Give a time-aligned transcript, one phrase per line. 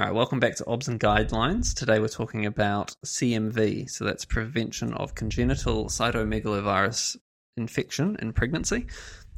[0.00, 1.74] All right, welcome back to OBS and Guidelines.
[1.74, 7.18] Today we're talking about CMV, so that's prevention of congenital cytomegalovirus
[7.58, 8.86] infection in pregnancy.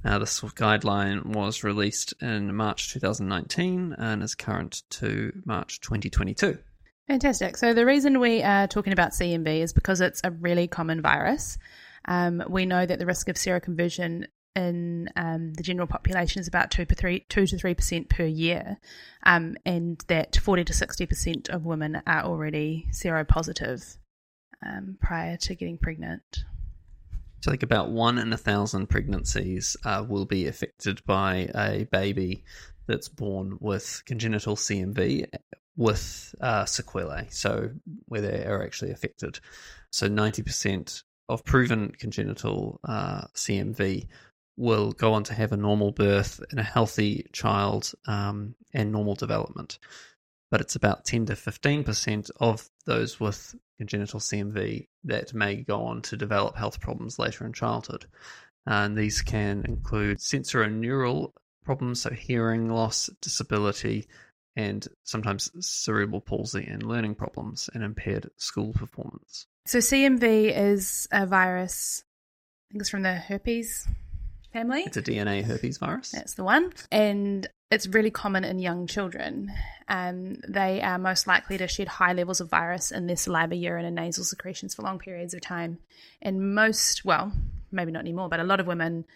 [0.04, 6.56] Uh, this guideline was released in March 2019 and is current to March 2022.
[7.08, 7.56] Fantastic.
[7.56, 11.58] So, the reason we are talking about CMV is because it's a really common virus.
[12.04, 16.70] Um, we know that the risk of seroconversion in um, the general population is about
[16.70, 18.78] 2, per three, 2 to 3% per year,
[19.24, 23.96] um, and that 40 to 60% of women are already seropositive
[24.64, 26.44] um, prior to getting pregnant.
[27.42, 32.44] So, think about one in a thousand pregnancies uh, will be affected by a baby
[32.86, 35.26] that's born with congenital CMV
[35.76, 37.70] with uh, sequelae, so
[38.06, 39.40] where they are actually affected.
[39.90, 44.06] So, 90% of proven congenital uh, CMV
[44.56, 49.14] will go on to have a normal birth and a healthy child um, and normal
[49.14, 49.78] development.
[50.50, 56.02] But it's about 10 to 15% of those with congenital CMV that may go on
[56.02, 58.06] to develop health problems later in childhood.
[58.66, 61.32] And these can include sensorineural
[61.64, 64.06] problems, so hearing loss, disability,
[64.54, 69.46] and sometimes cerebral palsy and learning problems and impaired school performance.
[69.66, 72.04] So, CMV is a virus,
[72.68, 73.86] I think it's from the herpes
[74.52, 74.82] family.
[74.86, 76.10] It's a DNA herpes virus.
[76.10, 76.72] That's the one.
[76.90, 79.52] And it's really common in young children.
[79.88, 83.84] Um, they are most likely to shed high levels of virus in their saliva, urine,
[83.84, 85.78] and nasal secretions for long periods of time.
[86.20, 87.32] And most, well,
[87.70, 89.06] maybe not anymore, but a lot of women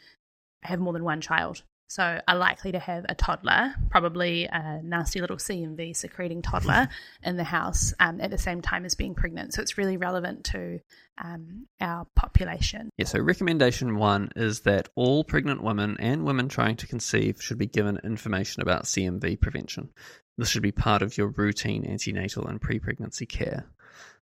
[0.63, 1.63] have more than one child.
[1.89, 6.89] So are likely to have a toddler, probably a nasty little CMV secreting toddler
[7.23, 9.55] in the house um, at the same time as being pregnant.
[9.55, 10.81] So it's really relevant to
[11.23, 12.91] um, our population.
[12.97, 17.59] Yeah, so recommendation one is that all pregnant women and women trying to conceive should
[17.59, 19.91] be given information about CMV prevention.
[20.37, 23.67] This should be part of your routine antenatal and pre pregnancy care.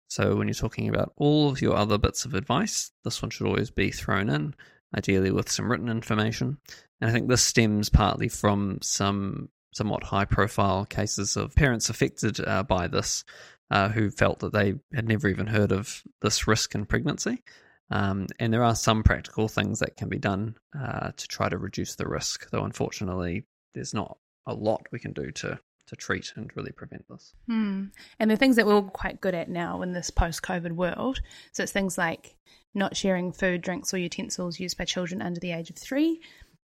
[0.07, 3.45] So when you're talking about all of your other bits of advice, this one should
[3.45, 4.55] always be thrown in
[4.95, 6.57] ideally with some written information.
[7.01, 12.39] And I think this stems partly from some somewhat high profile cases of parents affected
[12.45, 13.23] uh, by this
[13.71, 17.43] uh, who felt that they had never even heard of this risk in pregnancy.
[17.91, 21.57] Um, and there are some practical things that can be done uh, to try to
[21.57, 26.33] reduce the risk, though unfortunately, there's not a lot we can do to to treat
[26.35, 27.33] and really prevent this.
[27.47, 27.85] Hmm.
[28.19, 31.19] And the things that we're all quite good at now in this post COVID world.
[31.51, 32.35] So it's things like
[32.75, 36.21] not sharing food, drinks, or utensils used by children under the age of three,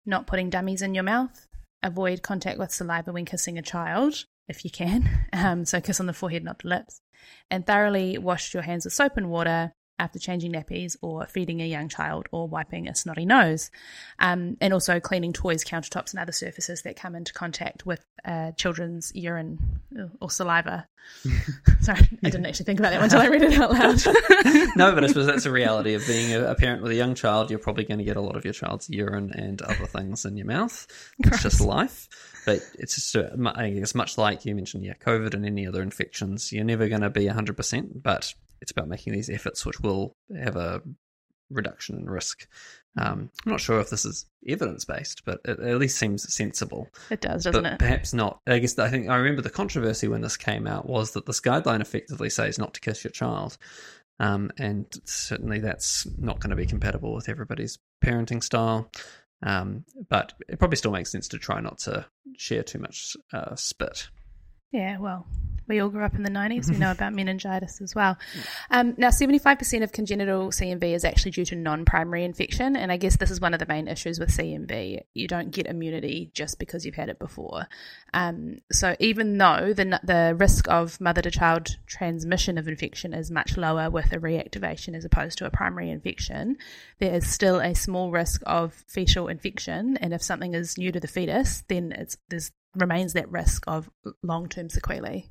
[0.05, 1.47] not putting dummies in your mouth,
[1.81, 5.09] avoid contact with saliva when kissing a child, if you can.
[5.33, 7.01] Um, so kiss on the forehead, not the lips,
[7.49, 11.65] and thoroughly wash your hands with soap and water after changing nappies or feeding a
[11.65, 13.71] young child or wiping a snotty nose.
[14.19, 18.51] Um, and also cleaning toys, countertops, and other surfaces that come into contact with uh,
[18.51, 19.79] children's urine
[20.19, 20.87] or saliva.
[21.81, 24.01] Sorry, I didn't actually think about that until I read it out loud.
[24.75, 27.15] no, but I suppose that's a reality of being a, a, parent with a young
[27.15, 27.49] child.
[27.49, 30.37] You're probably going to get a lot of your child's urine and other things in
[30.37, 30.85] your mouth.
[31.19, 32.09] It's just life.
[32.45, 36.51] But it's just, I guess, much like you mentioned, yeah, COVID and any other infections,
[36.51, 40.55] you're never going to be 100%, but it's about making these efforts which will have
[40.55, 40.81] a
[41.51, 42.47] reduction in risk.
[42.97, 46.87] Um, I'm not sure if this is evidence based, but it at least seems sensible.
[47.09, 47.79] It does, doesn't but it?
[47.79, 48.39] Perhaps not.
[48.47, 51.41] I guess I think I remember the controversy when this came out was that this
[51.41, 53.57] guideline effectively says not to kiss your child.
[54.19, 58.89] Um, and certainly that's not going to be compatible with everybody's parenting style.
[59.41, 62.05] Um, but it probably still makes sense to try not to
[62.37, 64.07] share too much uh, spit.
[64.73, 65.27] Yeah, well,
[65.67, 66.69] we all grew up in the 90s.
[66.69, 68.17] We know about meningitis as well.
[68.71, 72.75] Um, now, 75% of congenital CMV is actually due to non primary infection.
[72.75, 75.01] And I guess this is one of the main issues with CMV.
[75.13, 77.67] You don't get immunity just because you've had it before.
[78.15, 83.29] Um, so, even though the, the risk of mother to child transmission of infection is
[83.29, 86.57] much lower with a reactivation as opposed to a primary infection,
[86.99, 89.97] there is still a small risk of fetal infection.
[89.97, 93.89] And if something is new to the fetus, then it's, there's remains that risk of
[94.21, 95.29] long term sequelae.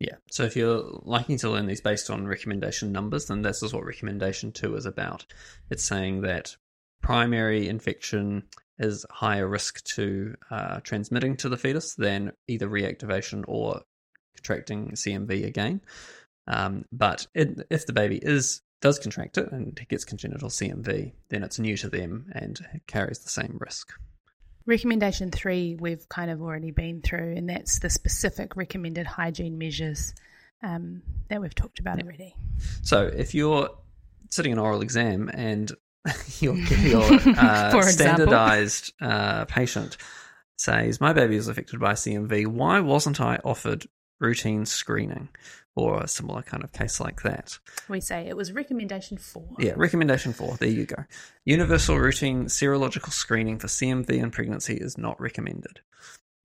[0.00, 0.16] Yeah.
[0.30, 3.84] So if you're liking to learn these based on recommendation numbers, then this is what
[3.84, 5.26] recommendation two is about.
[5.70, 6.56] It's saying that
[7.02, 8.44] primary infection
[8.78, 13.82] is higher risk to uh, transmitting to the fetus than either reactivation or
[14.36, 15.80] contracting CMV again.
[16.48, 21.44] Um, but it, if the baby is does contract it and gets congenital CMV, then
[21.44, 23.92] it's new to them and carries the same risk.
[24.66, 30.14] Recommendation three, we've kind of already been through, and that's the specific recommended hygiene measures
[30.62, 32.04] um, that we've talked about yeah.
[32.04, 32.34] already.
[32.82, 33.70] So, if you're
[34.30, 35.70] sitting an oral exam and
[36.40, 39.96] your, your uh, standardized uh, patient
[40.56, 42.46] says, My baby is affected by CMV.
[42.46, 43.86] Why wasn't I offered
[44.22, 45.28] routine screening
[45.74, 47.58] or a similar kind of case like that?
[47.88, 49.48] We say it was recommendation four.
[49.58, 50.56] Yeah, recommendation four.
[50.56, 51.04] There you go.
[51.44, 55.80] Universal routine serological screening for CMV in pregnancy is not recommended.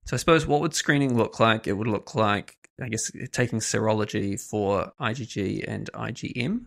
[0.05, 1.67] So I suppose what would screening look like?
[1.67, 6.65] It would look like, I guess, taking serology for IgG and IgM,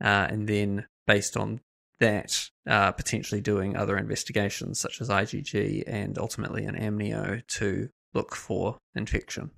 [0.00, 1.60] uh, and then based on
[1.98, 8.34] that, uh, potentially doing other investigations such as IgG and ultimately an amnio to look
[8.34, 9.50] for infection.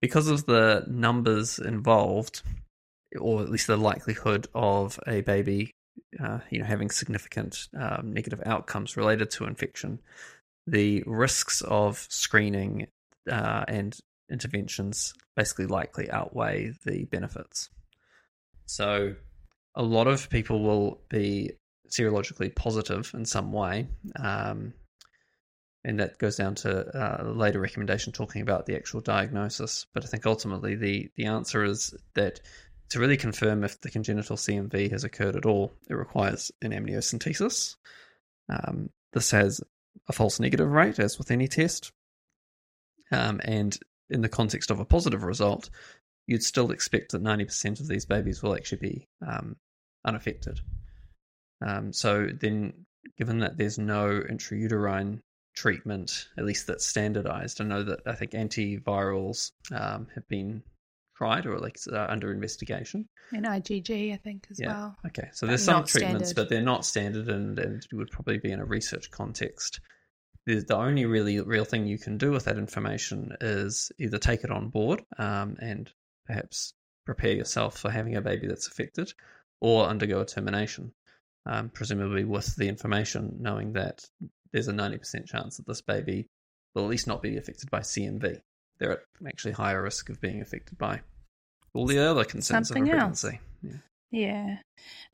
[0.00, 2.42] Because of the numbers involved,
[3.18, 5.72] or at least the likelihood of a baby,
[6.18, 10.00] uh, you know, having significant um, negative outcomes related to infection,
[10.66, 12.86] the risks of screening
[13.30, 13.98] uh, and
[14.30, 17.68] interventions basically likely outweigh the benefits.
[18.66, 19.14] So,
[19.74, 21.52] a lot of people will be
[21.88, 23.88] serologically positive in some way.
[24.16, 24.72] Um,
[25.84, 29.86] and that goes down to uh, a later recommendation talking about the actual diagnosis.
[29.94, 32.40] But I think ultimately the, the answer is that
[32.90, 37.76] to really confirm if the congenital CMV has occurred at all, it requires an amniocentesis.
[38.48, 39.60] Um, this has
[40.08, 41.92] a false negative rate, as with any test.
[43.12, 43.78] Um, and
[44.10, 45.70] in the context of a positive result,
[46.26, 49.56] you'd still expect that 90% of these babies will actually be um,
[50.04, 50.60] unaffected.
[51.64, 52.86] Um, so then,
[53.16, 55.20] given that there's no intrauterine
[55.60, 60.62] treatment, at least that's standardized, I know that I think antivirals um, have been
[61.16, 63.06] tried or like uh, under investigation.
[63.32, 64.68] And IgG, I think, as yeah.
[64.68, 64.96] well.
[65.08, 66.34] Okay, so there's some treatments, standard.
[66.36, 69.80] but they're not standard and, and would probably be in a research context.
[70.46, 74.44] The, the only really real thing you can do with that information is either take
[74.44, 75.92] it on board um, and
[76.26, 76.72] perhaps
[77.04, 79.12] prepare yourself for having a baby that's affected,
[79.60, 80.92] or undergo a termination
[81.46, 84.04] um, presumably with the information knowing that
[84.52, 86.26] there's a 90% chance that this baby
[86.74, 88.40] will at least not be affected by CMV.
[88.78, 91.00] They're at actually higher risk of being affected by
[91.74, 93.40] all the other concerns Something of pregnancy.
[93.62, 93.76] Yeah.
[94.10, 94.56] yeah.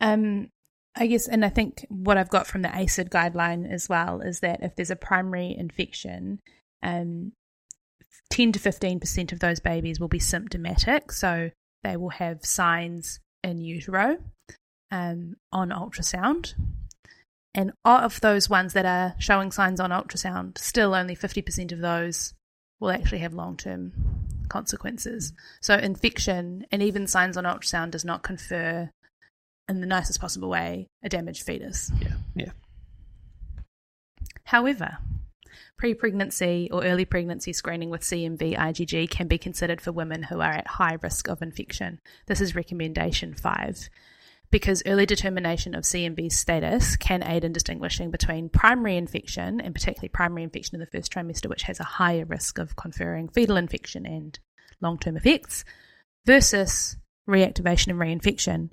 [0.00, 0.48] Um,
[0.96, 4.40] I guess, and I think what I've got from the ASID guideline as well is
[4.40, 6.40] that if there's a primary infection,
[6.82, 7.32] um,
[8.30, 11.12] 10 to 15% of those babies will be symptomatic.
[11.12, 11.50] So
[11.84, 14.18] they will have signs in utero
[14.90, 16.54] um, on ultrasound.
[17.56, 22.34] And of those ones that are showing signs on ultrasound, still only 50% of those
[22.80, 23.92] will actually have long term
[24.50, 25.32] consequences.
[25.62, 28.90] So, infection and even signs on ultrasound does not confer,
[29.70, 31.90] in the nicest possible way, a damaged fetus.
[31.98, 32.50] Yeah, yeah.
[34.44, 34.98] However,
[35.78, 40.42] pre pregnancy or early pregnancy screening with CMV IgG can be considered for women who
[40.42, 42.00] are at high risk of infection.
[42.26, 43.88] This is recommendation five
[44.50, 50.08] because early determination of CMV status can aid in distinguishing between primary infection, and particularly
[50.08, 54.06] primary infection in the first trimester, which has a higher risk of conferring fetal infection
[54.06, 54.38] and
[54.80, 55.64] long term effects,
[56.24, 56.96] versus
[57.28, 58.70] reactivation and reinfection,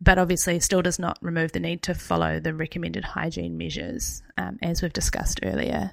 [0.00, 4.58] but obviously still does not remove the need to follow the recommended hygiene measures, um,
[4.62, 5.92] as we've discussed earlier.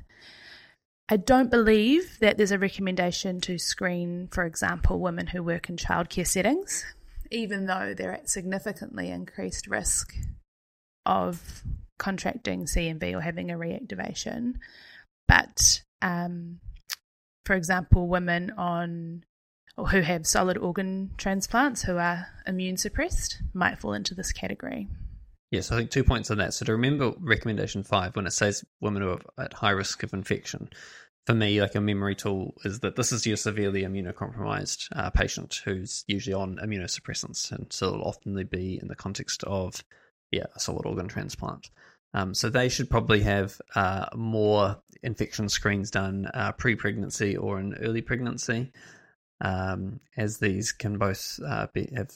[1.07, 5.75] I don't believe that there's a recommendation to screen, for example, women who work in
[5.75, 6.85] childcare settings
[7.31, 10.13] even though they're at significantly increased risk
[11.05, 11.63] of
[11.97, 14.55] contracting CMV or having a reactivation.
[15.27, 16.59] But um,
[17.45, 19.23] for example, women on
[19.77, 24.87] or who have solid organ transplants who are immune suppressed might fall into this category.
[25.49, 26.53] Yes, I think two points on that.
[26.53, 30.13] So to remember recommendation five, when it says women who are at high risk of
[30.13, 30.69] infection,
[31.25, 35.61] for me, like a memory tool is that this is your severely immunocompromised uh, patient
[35.63, 39.83] who's usually on immunosuppressants, and so it'll often be in the context of
[40.31, 41.69] yeah a solid organ transplant.
[42.13, 47.75] Um, so they should probably have uh, more infection screens done uh, pre-pregnancy or in
[47.75, 48.71] early pregnancy,
[49.39, 52.11] um, as these can both uh, be, have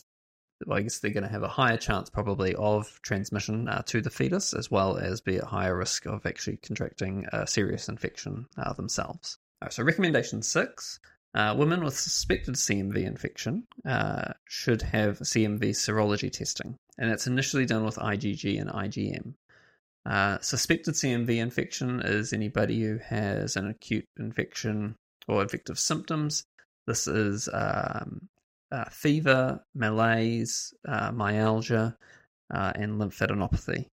[0.71, 4.09] I guess they're going to have a higher chance probably of transmission uh, to the
[4.09, 8.73] fetus, as well as be at higher risk of actually contracting a serious infection uh,
[8.73, 9.37] themselves.
[9.61, 10.99] Right, so, recommendation six
[11.35, 17.65] uh, women with suspected CMV infection uh, should have CMV serology testing, and it's initially
[17.65, 19.33] done with IgG and IgM.
[20.05, 24.95] Uh, suspected CMV infection is anybody who has an acute infection
[25.27, 26.45] or infective symptoms.
[26.87, 28.29] This is um,
[28.75, 31.97] uh, fever, malaise, uh, myalgia,
[32.53, 33.87] uh, and lymphadenopathy.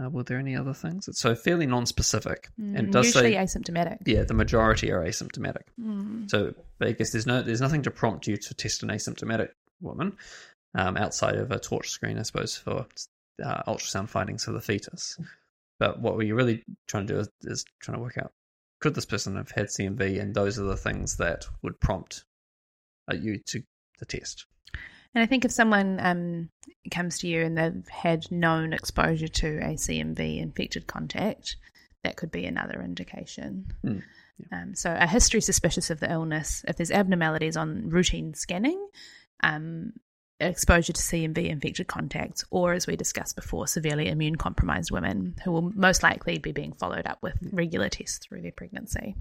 [0.00, 1.08] Uh, were there any other things?
[1.08, 3.98] It's so fairly non-specific, mm, and does usually say, asymptomatic.
[4.06, 5.64] Yeah, the majority are asymptomatic.
[5.78, 6.30] Mm.
[6.30, 10.16] So, I guess there's no there's nothing to prompt you to test an asymptomatic woman
[10.74, 12.86] um, outside of a torch screen, I suppose, for
[13.44, 15.18] uh, ultrasound findings of the fetus.
[15.78, 18.32] But what we're really trying to do is, is trying to work out
[18.80, 20.20] could this person have had CMV?
[20.20, 22.24] And those are the things that would prompt
[23.12, 23.62] you to
[24.00, 24.46] the test.
[25.14, 26.50] And I think if someone um,
[26.90, 31.56] comes to you and they've had known exposure to a CMV infected contact,
[32.04, 33.66] that could be another indication.
[33.84, 34.02] Mm,
[34.38, 34.62] yeah.
[34.62, 38.88] um, so, a history suspicious of the illness, if there's abnormalities on routine scanning,
[39.42, 39.92] um,
[40.38, 45.52] exposure to CMV infected contacts, or as we discussed before, severely immune compromised women who
[45.52, 49.16] will most likely be being followed up with regular tests through their pregnancy.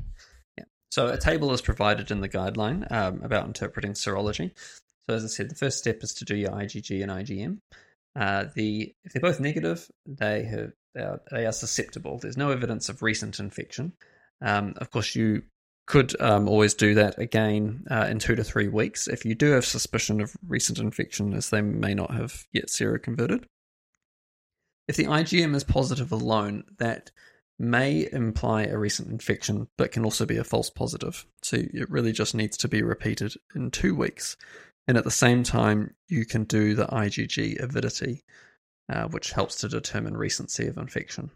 [0.89, 4.51] So, a table is provided in the guideline um, about interpreting serology.
[5.07, 7.59] So, as I said, the first step is to do your IgG and IgM.
[8.15, 12.17] Uh, the if they're both negative, they have they are, they are susceptible.
[12.17, 13.93] There's no evidence of recent infection.
[14.41, 15.43] Um, of course, you
[15.85, 19.51] could um, always do that again uh, in two to three weeks if you do
[19.51, 23.43] have suspicion of recent infection, as they may not have yet seroconverted.
[24.87, 27.11] If the IgM is positive alone, that
[27.59, 31.25] may imply a recent infection, but can also be a false positive.
[31.41, 34.37] So it really just needs to be repeated in two weeks.
[34.87, 38.23] And at the same time, you can do the IgG avidity,
[38.91, 41.31] uh, which helps to determine recency of infection.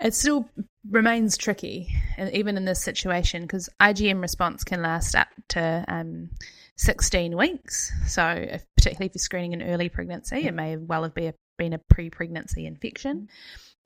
[0.00, 0.48] It still
[0.88, 6.30] remains tricky, and even in this situation, because IgM response can last up to um,
[6.76, 7.92] 16 weeks.
[8.06, 11.34] So, if, particularly if you're screening an early pregnancy, it may well have been a,
[11.58, 13.28] been a pre pregnancy infection.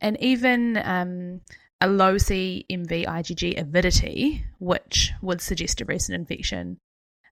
[0.02, 1.40] And even um,
[1.80, 6.78] a low CMV IgG avidity, which would suggest a recent infection,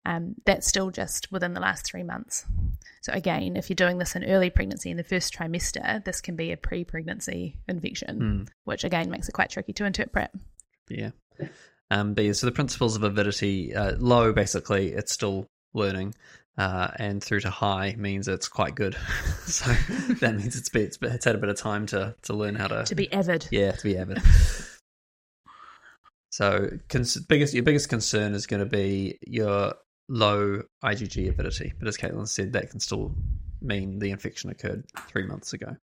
[0.07, 2.47] um, that's still just within the last three months.
[3.03, 6.37] So, again, if you're doing this in early pregnancy in the first trimester, this can
[6.37, 8.49] be a pre pregnancy infection, Mm.
[8.65, 10.31] which again makes it quite tricky to interpret.
[10.89, 11.11] Yeah.
[11.91, 16.15] Um, but yeah, so the principles of avidity, uh, low basically, it's still learning,
[16.61, 18.95] uh, and through to high means it's quite good.
[19.47, 19.65] so
[20.21, 22.67] that means it's, been, it's, it's had a bit of time to, to learn how
[22.67, 23.49] to, To be avid.
[23.51, 24.19] yeah, to be avid.
[26.31, 29.73] so cons- biggest your biggest concern is going to be your
[30.11, 33.15] low IgG avidity, but as Caitlin said, that can still
[33.63, 35.77] mean the infection occurred three months ago.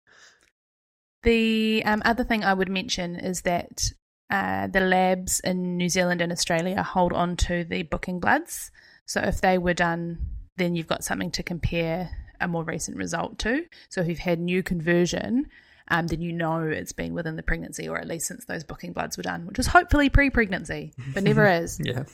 [1.24, 3.90] The um, other thing I would mention is that
[4.30, 8.70] uh, the labs in New Zealand and Australia hold on to the booking bloods.
[9.06, 12.10] So if they were done, then you've got something to compare
[12.40, 13.64] a more recent result to.
[13.88, 15.46] So if you've had new conversion,
[15.88, 18.92] um, then you know it's been within the pregnancy, or at least since those booking
[18.92, 21.80] bloods were done, which is hopefully pre-pregnancy, but never is.
[21.82, 22.04] Yeah.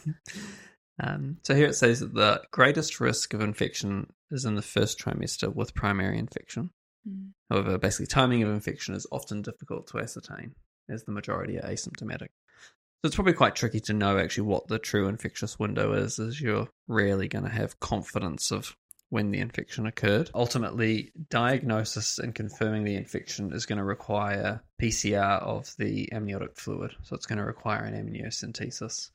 [1.02, 4.98] Um, so here it says that the greatest risk of infection is in the first
[4.98, 6.70] trimester with primary infection.
[7.08, 7.30] Mm.
[7.50, 10.54] However, basically, timing of infection is often difficult to ascertain,
[10.88, 12.28] as the majority are asymptomatic.
[13.04, 16.40] So it's probably quite tricky to know actually what the true infectious window is, as
[16.40, 18.75] you're rarely going to have confidence of
[19.11, 20.30] when the infection occurred.
[20.34, 26.92] Ultimately, diagnosis and confirming the infection is going to require PCR of the amniotic fluid.
[27.02, 29.11] So it's going to require an amniocentesis.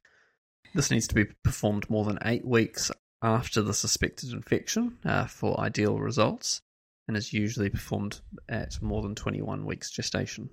[0.76, 2.92] This needs to be performed more than eight weeks
[3.24, 6.62] after the suspected infection uh, for ideal results,
[7.08, 10.52] and is usually performed at more than 21 weeks gestation.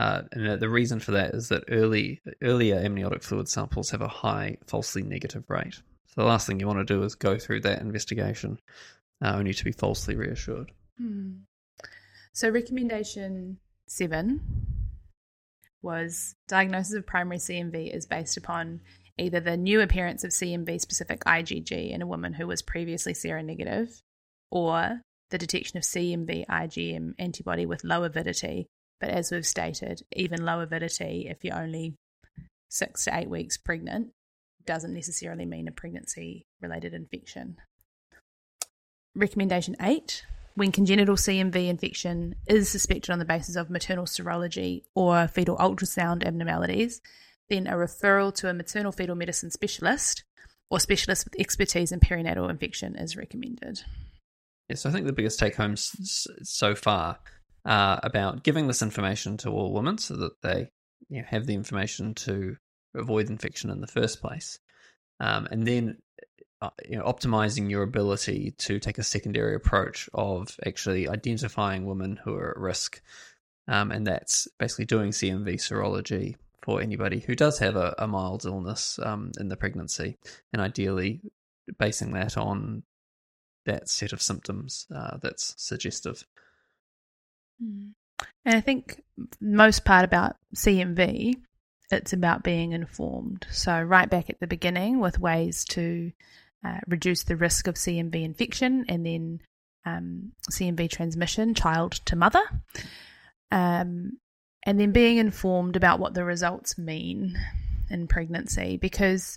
[0.00, 4.08] Uh, and the reason for that is that early earlier amniotic fluid samples have a
[4.08, 5.74] high falsely negative rate.
[6.06, 8.58] So the last thing you want to do is go through that investigation
[9.22, 10.72] uh, only to be falsely reassured.
[10.96, 11.40] Hmm.
[12.32, 14.40] So, recommendation seven
[15.82, 18.80] was diagnosis of primary CMV is based upon
[19.18, 24.00] either the new appearance of CMV specific IgG in a woman who was previously seronegative
[24.50, 28.66] or the detection of CMV IgM antibody with low avidity.
[29.00, 31.94] But as we've stated, even low avidity, if you're only
[32.68, 34.12] six to eight weeks pregnant,
[34.66, 37.56] doesn't necessarily mean a pregnancy related infection.
[39.14, 45.26] Recommendation eight when congenital CMV infection is suspected on the basis of maternal serology or
[45.28, 47.00] fetal ultrasound abnormalities,
[47.48, 50.24] then a referral to a maternal fetal medicine specialist
[50.68, 53.82] or specialist with expertise in perinatal infection is recommended.
[54.68, 57.18] Yes, I think the biggest take home so far
[57.70, 60.68] uh, about giving this information to all women so that they
[61.08, 62.56] you know, have the information to
[62.96, 64.58] avoid infection in the first place,
[65.20, 65.96] um, and then
[66.60, 72.18] uh, you know, optimizing your ability to take a secondary approach of actually identifying women
[72.24, 73.00] who are at risk,
[73.68, 78.44] um, and that's basically doing CMV serology for anybody who does have a, a mild
[78.46, 80.18] illness um, in the pregnancy,
[80.52, 81.20] and ideally
[81.78, 82.82] basing that on
[83.64, 86.26] that set of symptoms uh, that's suggestive.
[87.60, 87.94] And
[88.56, 89.02] I think
[89.40, 91.36] most part about CMV,
[91.90, 93.46] it's about being informed.
[93.50, 96.12] So right back at the beginning with ways to
[96.64, 99.40] uh, reduce the risk of CMV infection and then
[99.84, 102.42] um, CMV transmission, child to mother.
[103.50, 104.18] Um,
[104.64, 107.38] and then being informed about what the results mean.
[107.90, 109.36] in pregnancy because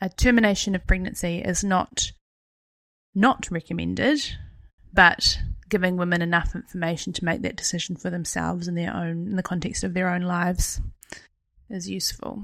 [0.00, 2.12] a termination of pregnancy is not
[3.14, 4.20] not recommended,
[4.92, 5.38] but
[5.68, 9.42] giving women enough information to make that decision for themselves in their own in the
[9.42, 10.80] context of their own lives
[11.70, 12.42] is useful.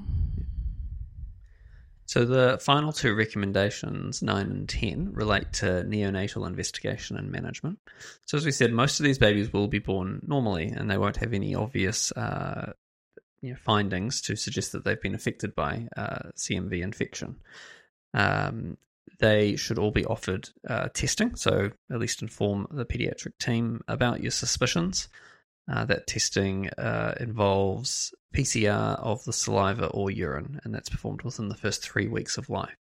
[2.07, 7.79] So the final two recommendations, nine and ten, relate to neonatal investigation and management.
[8.25, 11.17] So as we said, most of these babies will be born normally, and they won't
[11.17, 12.73] have any obvious uh,
[13.41, 17.37] you know, findings to suggest that they've been affected by uh, CMV infection.
[18.13, 18.77] Um,
[19.19, 24.21] they should all be offered uh, testing, so at least inform the pediatric team about
[24.21, 25.07] your suspicions.
[25.67, 31.49] Uh, that testing uh, involves PCR of the saliva or urine, and that's performed within
[31.49, 32.77] the first three weeks of life.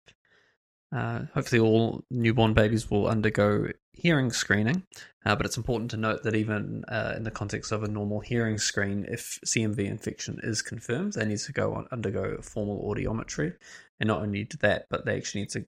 [0.92, 4.84] Uh, hopefully, all newborn babies will undergo hearing screening,
[5.26, 8.20] uh, but it's important to note that even uh, in the context of a normal
[8.20, 13.54] hearing screen, if CMV infection is confirmed, they need to go on, undergo formal audiometry,
[14.00, 15.66] and not only do that, but they actually need to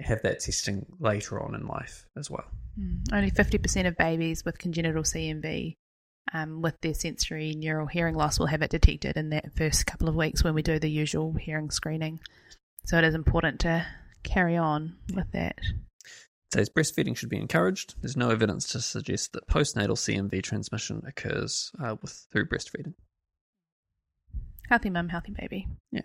[0.00, 2.44] have that testing later on in life as well.
[2.78, 3.12] Mm.
[3.12, 5.76] Only 50% of babies with congenital CMV
[6.32, 10.08] um, with their sensory neural hearing loss will have it detected in that first couple
[10.08, 12.20] of weeks when we do the usual hearing screening.
[12.84, 13.86] So it is important to
[14.22, 15.58] carry on with that.
[16.52, 17.94] Says breastfeeding should be encouraged.
[18.00, 22.94] There's no evidence to suggest that postnatal CMV transmission occurs uh, with through breastfeeding.
[24.68, 25.68] Healthy mum, healthy baby.
[25.90, 26.02] Yeah.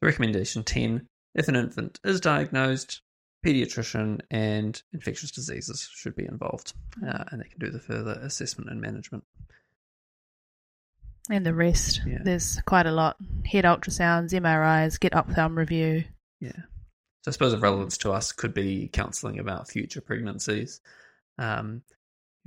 [0.00, 1.06] Recommendation 10
[1.38, 3.00] If an infant is diagnosed,
[3.46, 6.72] pediatrician and infectious diseases should be involved,
[7.06, 9.22] uh, and they can do the further assessment and management.
[11.30, 12.00] And the rest.
[12.04, 12.18] Yeah.
[12.24, 13.18] There's quite a lot.
[13.46, 16.02] Head ultrasounds, MRIs, get up thumb review.
[16.40, 16.52] Yeah.
[17.22, 20.80] So I suppose of relevance to us could be counselling about future pregnancies.
[21.38, 21.82] Um,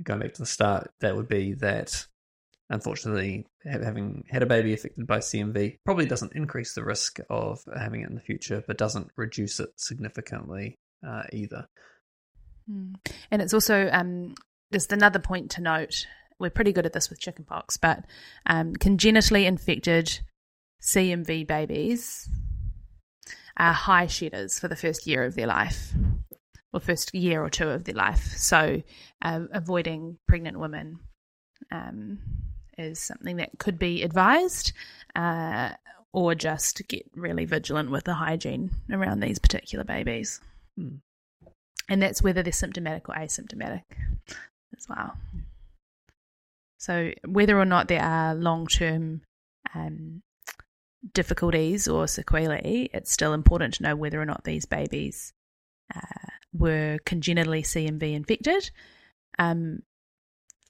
[0.02, 2.06] going back to the start, that would be that
[2.72, 8.00] unfortunately having had a baby affected by CMV probably doesn't increase the risk of having
[8.00, 11.66] it in the future, but doesn't reduce it significantly uh, either.
[12.70, 12.94] Mm.
[13.30, 14.34] And it's also um,
[14.72, 16.06] just another point to note.
[16.38, 18.04] We're pretty good at this with chickenpox, but
[18.46, 20.20] um, congenitally infected
[20.82, 22.28] CMV babies
[23.58, 25.92] are high shedders for the first year of their life,
[26.72, 28.32] or first year or two of their life.
[28.38, 28.82] So,
[29.20, 30.98] uh, avoiding pregnant women
[31.70, 32.18] um,
[32.82, 34.72] is something that could be advised,
[35.14, 35.70] uh,
[36.12, 40.40] or just get really vigilant with the hygiene around these particular babies.
[40.76, 40.96] Hmm.
[41.88, 43.82] And that's whether they're symptomatic or asymptomatic
[44.76, 45.14] as well.
[46.78, 49.22] So, whether or not there are long term
[49.74, 50.22] um,
[51.14, 55.32] difficulties or sequelae, it's still important to know whether or not these babies
[55.94, 56.00] uh,
[56.52, 58.70] were congenitally CMV infected
[59.38, 59.82] um,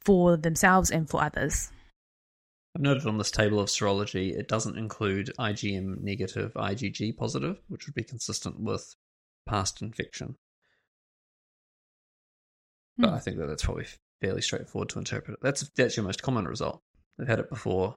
[0.05, 1.71] for themselves and for others.
[2.75, 7.87] I've noted on this table of serology, it doesn't include IgM negative, IgG positive, which
[7.87, 8.95] would be consistent with
[9.47, 10.37] past infection.
[12.97, 13.15] But Hmm.
[13.15, 13.87] I think that that's probably
[14.21, 15.39] fairly straightforward to interpret.
[15.43, 16.81] That's that's your most common result.
[17.19, 17.95] They've had it before.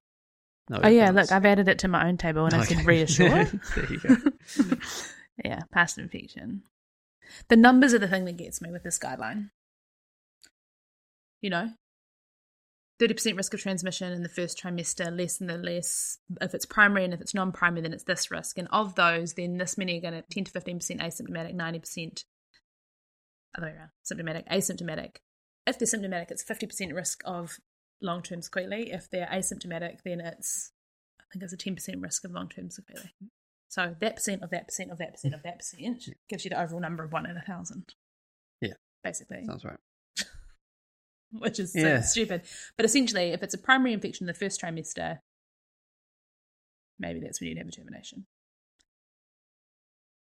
[0.69, 2.87] No Oh, yeah, look, I've added it to my own table and I said Okay.
[2.87, 3.45] reassure.
[3.75, 4.17] there you go.
[5.45, 6.63] yeah, past infection.
[7.49, 9.51] The numbers are the thing that gets me with this guideline.
[11.41, 11.69] You know,
[12.99, 16.17] 30% risk of transmission in the first trimester, less than the less.
[16.41, 18.57] If it's primary and if it's non primary, then it's this risk.
[18.57, 22.23] And of those, then this many are going to 10 to 15% asymptomatic, 90%
[23.57, 25.17] other way around, symptomatic, asymptomatic.
[25.67, 27.57] If they're symptomatic, it's 50% risk of
[28.01, 28.91] long term sequelae.
[28.91, 30.71] If they're asymptomatic, then it's,
[31.19, 33.13] I think it's a 10% risk of long term sequelae.
[33.67, 36.61] So that percent of that percent of that percent of that percent gives you the
[36.61, 37.93] overall number of one in a thousand.
[38.61, 38.73] Yeah.
[39.03, 39.77] Basically, Sounds right.
[41.39, 42.01] which is Yeah.
[42.01, 42.41] so stupid.
[42.77, 45.19] But essentially, if it's a primary infection in the first trimester,
[46.99, 48.25] maybe that's when you'd have a termination.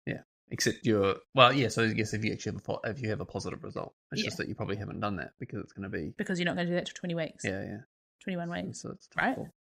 [0.06, 1.68] Yeah, except you're well, yeah.
[1.68, 4.22] So I guess if you actually have a if you have a positive result, it's
[4.22, 4.26] Yeah.
[4.26, 6.56] just that you probably haven't done that because it's going to be Because you're not
[6.56, 7.78] going to do that for 20 weeks, yeah, yeah.
[8.24, 9.28] 21 weeks, So it's Right.
[9.30, 9.54] difficult.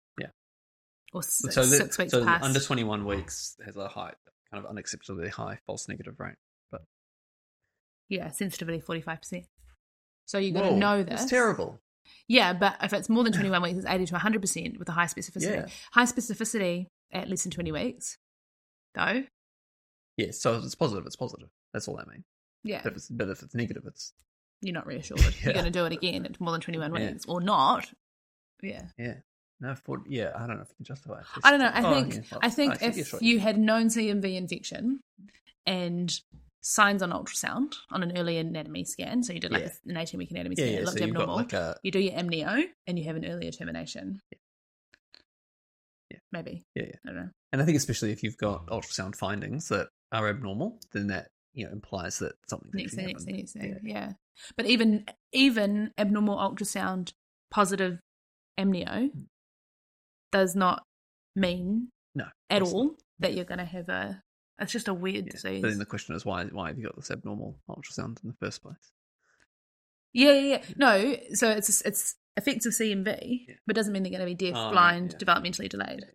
[1.14, 2.44] or six, So, the- six weeks so past.
[2.44, 4.14] under twenty one weeks has a high,
[4.52, 6.36] kind of unacceptably high false negative rate.
[6.70, 6.82] But
[8.10, 9.48] yeah, sensitivity 45%.
[10.28, 11.24] So you've got Whoa, to know this.
[11.24, 11.80] It's terrible.
[12.28, 15.06] Yeah, but if it's more than 21 weeks, it's 80 to 100% with a high
[15.06, 15.56] specificity.
[15.56, 15.66] Yeah.
[15.94, 18.18] High specificity at less than 20 weeks,
[18.94, 19.24] though.
[20.18, 20.32] Yeah.
[20.32, 21.50] So if it's positive, it's positive.
[21.74, 22.24] That's all I mean.
[22.64, 22.82] Yeah.
[22.84, 24.14] But if it's, but if it's negative, it's
[24.62, 25.20] you're not reassured.
[25.22, 25.28] Yeah.
[25.46, 27.12] You're going to do it again at more than 21 Yeah.
[27.12, 27.90] weeks or not.
[28.62, 28.84] Yeah.
[28.98, 29.16] yeah.
[29.62, 30.32] No, for, yeah.
[30.36, 31.20] I don't know if you can justify.
[31.20, 31.26] it.
[31.44, 31.72] I don't know.
[31.74, 35.00] I Oh, think yeah, I think if you had known CMV infection
[35.66, 36.14] and
[36.62, 39.72] signs on ultrasound on an early anatomy scan, so you did like Yeah.
[39.86, 40.80] an 18 week anatomy yeah, scan, yeah.
[40.80, 41.36] it looked So abnormal.
[41.36, 44.20] like a you do your amnio and you have an earlier termination.
[46.12, 46.20] Yeah.
[46.32, 46.64] maybe.
[46.76, 46.96] Yeah, yeah.
[47.06, 47.30] I don't know.
[47.52, 51.66] And I think especially if you've got ultrasound findings that are abnormal, then that you
[51.66, 53.80] know implies that something Next thing, next thing, next thing.
[53.84, 53.94] Yeah.
[53.94, 54.12] Yeah.
[54.56, 57.14] But even even abnormal ultrasound
[57.50, 58.00] positive
[58.60, 59.22] amnio hmm.
[60.32, 60.84] does not
[61.36, 64.22] mean No, at all that you're going to have a.
[64.60, 65.32] It's just a weird Yeah.
[65.34, 65.62] disease.
[65.62, 68.36] But then the question is why why have you got this abnormal ultrasound in the
[68.40, 68.92] first place?
[70.14, 70.64] Yeah, yeah, yeah.
[70.78, 73.56] No, so it's it's effects of CMV, Yeah.
[73.68, 75.18] but doesn't mean they're going to be deaf, oh, blind, yeah.
[75.20, 76.06] developmentally delayed.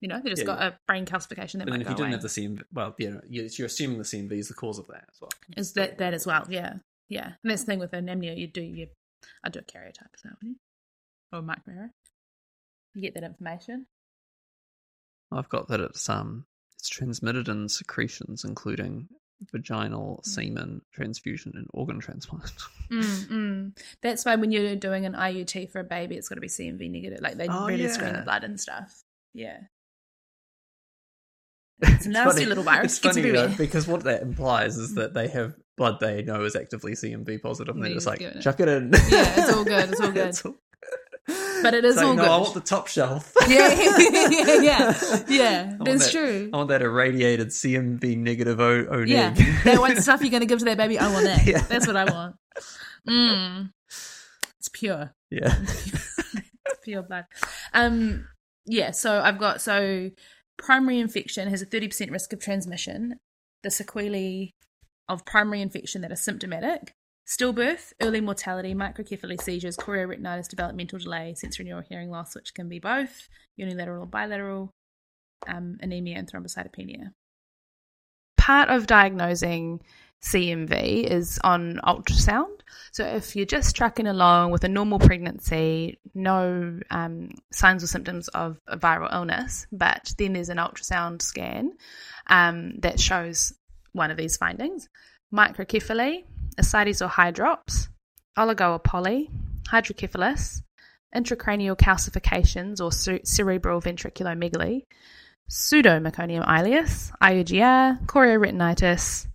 [0.00, 2.00] You know, they just got a brain calcification that But then might if you didn't
[2.00, 2.10] away.
[2.12, 4.86] have the CMV, well, you know, you- you're assuming the CMV is the cause of
[4.88, 5.30] that as well.
[5.56, 6.46] Is that that as well?
[6.48, 7.34] Yeah, yeah.
[7.42, 8.88] And that's the thing with an amnio, you do you,
[9.42, 10.54] I do a karyotype as well,
[11.32, 11.90] or a micro.
[12.94, 13.88] You get that information.
[15.32, 16.46] I've got that it's um
[16.78, 19.08] it's transmitted in secretions, including
[19.52, 20.26] vaginal Mm.
[20.26, 22.50] semen transfusion and organ transplant.
[22.90, 23.78] Mm, mm.
[24.00, 26.90] That's why when you're doing an IUT for a baby, it's got to be CMV
[26.90, 27.20] negative.
[27.20, 29.02] Like they Oh, really screen the blood and stuff.
[29.34, 29.58] Yeah.
[31.82, 32.98] It's a nasty funny- little virus.
[33.04, 36.56] It's funny though, because what that implies is that they have blood they know is
[36.56, 38.40] actively CMV positive, and they're just like, it.
[38.40, 38.90] chuck it in.
[38.92, 40.34] Yeah, it's all good, it's all good.
[40.44, 40.56] all-
[41.62, 42.30] But it is like, all no, good.
[42.30, 43.32] I want the top shelf.
[43.48, 45.76] yeah, yeah, yeah, yeah.
[45.80, 46.50] That's that- true.
[46.52, 49.30] I want that irradiated CMV negative O, o Yeah,
[49.64, 50.98] that one stuff you're going to give to that baby.
[50.98, 51.46] I want that.
[51.46, 51.60] Yeah.
[51.62, 52.36] That's what I want.
[53.08, 53.70] Mm.
[54.58, 55.12] It's pure.
[55.30, 55.54] yeah.
[55.60, 57.24] It's pure blood.
[57.72, 58.28] Um,
[58.66, 58.90] yeah.
[58.90, 60.10] So I've got so
[60.56, 63.16] primary infection has a thirty percent risk of transmission.
[63.62, 64.54] The sequelae
[65.08, 66.92] of primary infection that are symptomatic:
[67.28, 72.78] stillbirth, early mortality, microcephaly seizures, chorioretinitis, developmental delay, sensory neural hearing loss, which can be
[72.78, 74.72] both unilateral or bilateral,
[75.46, 77.12] um, anemia, and thrombocytopenia.
[78.38, 79.80] Part of diagnosing
[80.22, 82.60] CMV is on ultrasound.
[82.92, 88.28] So if you're just trucking along with a normal pregnancy, no um, signs or symptoms
[88.28, 91.72] of a viral illness, but then there's an ultrasound scan
[92.28, 93.52] um, that shows
[93.92, 94.88] one of these findings
[95.32, 96.24] microcephaly,
[96.58, 97.88] ascites or hydrops,
[98.36, 99.30] oligo or poly,
[99.70, 100.62] hydrocephalus,
[101.14, 104.82] intracranial calcifications or cer- cerebral ventriculomegaly,
[105.50, 109.26] pseudomeconium ileus, IUGR, chorioretinitis,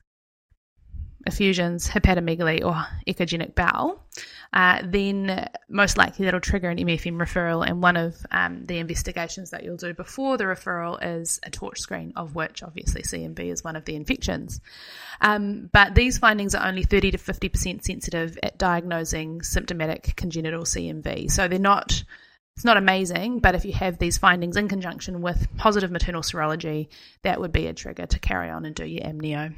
[1.26, 4.04] effusions, hepatomegaly, or echogenic bowel,
[4.52, 7.68] uh, then most likely that'll trigger an MFM referral.
[7.68, 11.80] And one of um, the investigations that you'll do before the referral is a torch
[11.80, 14.62] screen, of which obviously CMV is one of the infections.
[15.22, 21.32] Um, but these findings are only 30 to 50% sensitive at diagnosing symptomatic congenital CMV.
[21.32, 22.04] So they're not.
[22.56, 26.90] It's not amazing, but if you have these findings in conjunction with positive maternal serology,
[27.24, 29.56] that would be a trigger to carry on and do your amnio.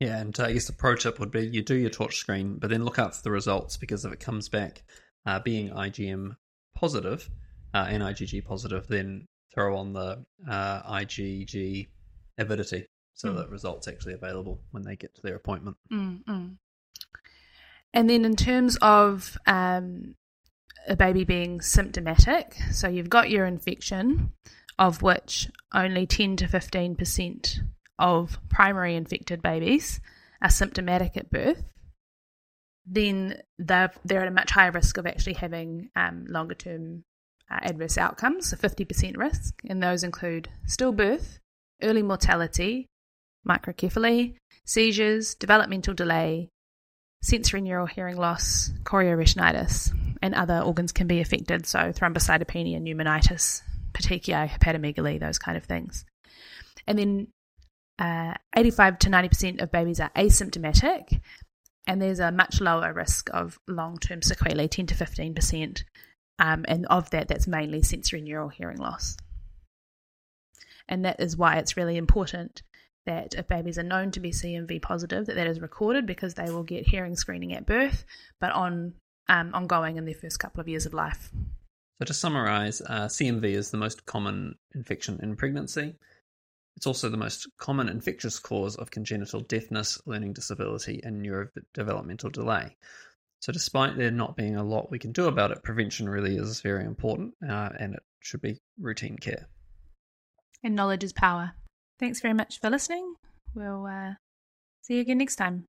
[0.00, 2.56] Yeah, and uh, I guess the pro tip would be you do your torch screen,
[2.58, 4.84] but then look out for the results because if it comes back
[5.26, 6.36] uh, being IgM
[6.74, 7.28] positive
[7.74, 11.88] uh, and IgG positive, then throw on the uh, IgG
[12.38, 13.36] avidity so Mm.
[13.38, 15.76] that results actually available when they get to their appointment.
[15.92, 16.56] Mm-mm.
[17.92, 20.14] And then in terms of um,
[20.86, 24.32] a baby being symptomatic, so you've got your infection,
[24.78, 27.58] of which only 10 to 15%
[27.98, 30.00] of primary infected babies
[30.42, 31.64] are symptomatic at birth,
[32.86, 37.04] then they're, at a much higher risk of actually having um, longer term
[37.50, 41.38] uh, adverse outcomes, so 50% risk, and those include stillbirth,
[41.82, 42.86] early mortality,
[43.46, 44.34] microcephaly,
[44.64, 46.48] seizures, developmental delay,
[47.22, 54.48] sensory neural hearing loss, chorioretinitis, and other organs can be affected, so thrombocytopenia, pneumonitis, petechiae,
[54.48, 56.04] hepatomegaly, those kind of things.
[56.86, 57.28] And then
[57.98, 61.20] uh, 85 to 90% of babies are asymptomatic,
[61.86, 65.82] and there's a much lower risk of long term sequelae, 10 to 15%.
[66.38, 69.16] Um, and of that, that's mainly sensory neural hearing loss.
[70.88, 72.62] And that is why it's really important
[73.06, 76.50] that if babies are known to be CMV positive, that that is recorded because they
[76.50, 78.04] will get hearing screening at birth,
[78.40, 78.94] but on
[79.28, 81.30] um, ongoing in their first couple of years of life.
[81.98, 85.96] So to summarize, uh, CMV is the most common infection in pregnancy.
[86.78, 92.76] It's also the most common infectious cause of congenital deafness, learning disability, and neurodevelopmental delay.
[93.40, 96.60] So, despite there not being a lot we can do about it, prevention really is
[96.60, 99.48] very important uh, and it should be routine care.
[100.62, 101.50] And knowledge is power.
[101.98, 103.16] Thanks very much for listening.
[103.56, 104.12] We'll uh,
[104.82, 105.64] see you again next time.